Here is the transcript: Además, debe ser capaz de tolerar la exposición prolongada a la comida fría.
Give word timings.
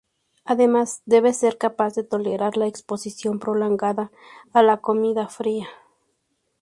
Además, 0.45 1.03
debe 1.05 1.31
ser 1.31 1.59
capaz 1.59 1.93
de 1.93 2.01
tolerar 2.03 2.57
la 2.57 2.65
exposición 2.65 3.37
prolongada 3.37 4.11
a 4.51 4.63
la 4.63 4.77
comida 4.77 5.27
fría. 5.27 5.67